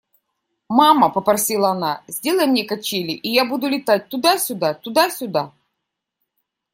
[0.77, 5.53] –Мама,– попросила она,– сделай мне качели, и я буду летать туда-сюда, туда-сюда.